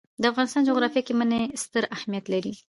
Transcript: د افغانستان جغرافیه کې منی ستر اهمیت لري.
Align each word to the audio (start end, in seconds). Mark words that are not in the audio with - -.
د 0.21 0.23
افغانستان 0.31 0.61
جغرافیه 0.69 1.01
کې 1.07 1.13
منی 1.19 1.41
ستر 1.63 1.83
اهمیت 1.95 2.25
لري. 2.33 2.53